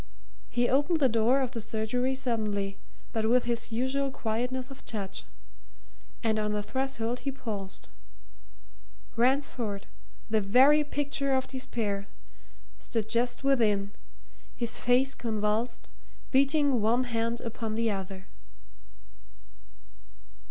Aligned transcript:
He 0.49 0.67
opened 0.67 0.99
the 0.99 1.07
door 1.07 1.41
of 1.41 1.51
the 1.51 1.61
surgery 1.61 2.15
suddenly, 2.15 2.75
but 3.13 3.29
with 3.29 3.43
his 3.45 3.71
usual 3.71 4.09
quietness 4.09 4.71
of 4.71 4.83
touch. 4.83 5.25
And 6.23 6.39
on 6.39 6.53
the 6.53 6.63
threshold 6.63 7.19
he 7.19 7.31
paused. 7.31 7.87
Ransford, 9.15 9.85
the 10.27 10.41
very 10.41 10.83
picture 10.83 11.35
of 11.35 11.47
despair, 11.47 12.07
stood 12.79 13.09
just 13.09 13.43
within, 13.43 13.91
his 14.55 14.75
face 14.75 15.13
convulsed, 15.13 15.87
beating 16.31 16.81
one 16.81 17.03
hand 17.03 17.39
upon 17.39 17.75
the 17.75 17.91
other. 17.91 18.25